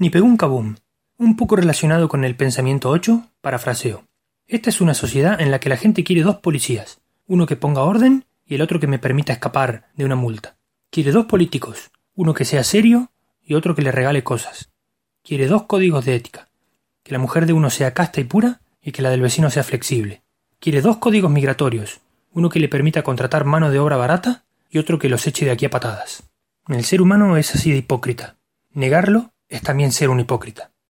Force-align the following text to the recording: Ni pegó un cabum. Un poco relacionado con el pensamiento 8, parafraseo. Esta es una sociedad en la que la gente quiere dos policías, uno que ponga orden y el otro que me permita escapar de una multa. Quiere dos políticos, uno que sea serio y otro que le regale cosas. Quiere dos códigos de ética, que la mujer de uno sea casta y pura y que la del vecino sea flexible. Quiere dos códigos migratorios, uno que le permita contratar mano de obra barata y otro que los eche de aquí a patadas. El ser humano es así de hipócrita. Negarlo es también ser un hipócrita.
Ni 0.00 0.08
pegó 0.08 0.24
un 0.24 0.38
cabum. 0.38 0.76
Un 1.18 1.36
poco 1.36 1.56
relacionado 1.56 2.08
con 2.08 2.24
el 2.24 2.34
pensamiento 2.34 2.88
8, 2.88 3.22
parafraseo. 3.42 4.04
Esta 4.46 4.70
es 4.70 4.80
una 4.80 4.94
sociedad 4.94 5.38
en 5.38 5.50
la 5.50 5.60
que 5.60 5.68
la 5.68 5.76
gente 5.76 6.04
quiere 6.04 6.22
dos 6.22 6.36
policías, 6.36 7.02
uno 7.26 7.44
que 7.44 7.56
ponga 7.56 7.82
orden 7.82 8.24
y 8.46 8.54
el 8.54 8.62
otro 8.62 8.80
que 8.80 8.86
me 8.86 8.98
permita 8.98 9.34
escapar 9.34 9.90
de 9.94 10.06
una 10.06 10.16
multa. 10.16 10.56
Quiere 10.88 11.12
dos 11.12 11.26
políticos, 11.26 11.90
uno 12.14 12.32
que 12.32 12.46
sea 12.46 12.64
serio 12.64 13.10
y 13.42 13.52
otro 13.52 13.74
que 13.74 13.82
le 13.82 13.92
regale 13.92 14.24
cosas. 14.24 14.70
Quiere 15.22 15.48
dos 15.48 15.64
códigos 15.64 16.06
de 16.06 16.14
ética, 16.14 16.48
que 17.02 17.12
la 17.12 17.18
mujer 17.18 17.44
de 17.44 17.52
uno 17.52 17.68
sea 17.68 17.92
casta 17.92 18.22
y 18.22 18.24
pura 18.24 18.62
y 18.80 18.92
que 18.92 19.02
la 19.02 19.10
del 19.10 19.20
vecino 19.20 19.50
sea 19.50 19.64
flexible. 19.64 20.22
Quiere 20.60 20.80
dos 20.80 20.96
códigos 20.96 21.30
migratorios, 21.30 22.00
uno 22.32 22.48
que 22.48 22.58
le 22.58 22.70
permita 22.70 23.02
contratar 23.02 23.44
mano 23.44 23.70
de 23.70 23.78
obra 23.78 23.98
barata 23.98 24.44
y 24.70 24.78
otro 24.78 24.98
que 24.98 25.10
los 25.10 25.26
eche 25.26 25.44
de 25.44 25.50
aquí 25.50 25.66
a 25.66 25.70
patadas. 25.70 26.22
El 26.68 26.86
ser 26.86 27.02
humano 27.02 27.36
es 27.36 27.54
así 27.54 27.70
de 27.70 27.76
hipócrita. 27.76 28.38
Negarlo 28.72 29.34
es 29.50 29.62
también 29.62 29.92
ser 29.92 30.08
un 30.08 30.20
hipócrita. 30.20 30.69